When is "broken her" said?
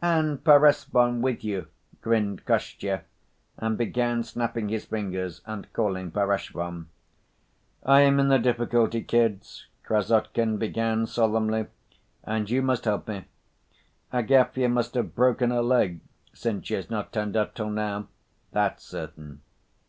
15.16-15.62